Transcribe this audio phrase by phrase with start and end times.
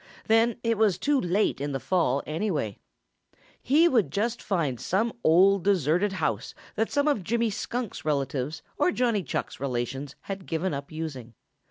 [0.25, 2.79] Then it was too late in the fall, anyway.
[3.61, 8.91] He would just find some old, deserted house that some of Jimmy Skunk's relatives or
[8.91, 11.35] Johnny Chuck's relations had given up using.